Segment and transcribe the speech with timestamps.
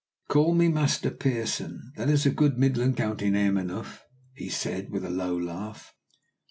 [0.29, 5.05] "Call me Master Pearson; that is a good midland county name enough," he said with
[5.05, 5.93] a low laugh.